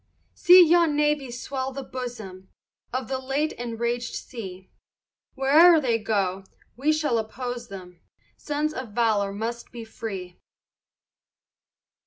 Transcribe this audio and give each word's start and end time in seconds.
See 0.33 0.65
yon 0.65 0.95
navy 0.95 1.29
swell 1.29 1.71
the 1.71 1.83
bosom 1.83 2.49
Of 2.91 3.07
the 3.07 3.19
late 3.19 3.53
enragèd 3.59 4.01
sea; 4.15 4.71
Where'er 5.35 5.79
they 5.79 5.99
go, 5.99 6.43
we 6.75 6.91
shall 6.91 7.19
oppose 7.19 7.67
them, 7.67 8.01
Sons 8.35 8.73
of 8.73 8.93
valor 8.93 9.31
must 9.31 9.71
be 9.71 9.85
free. 9.85 10.39